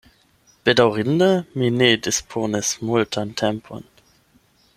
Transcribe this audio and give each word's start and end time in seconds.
Bedaŭrinde, 0.69 1.27
mi 1.59 1.69
ne 1.75 1.91
disponis 2.09 2.73
multan 2.91 3.37
tempon. 3.45 3.87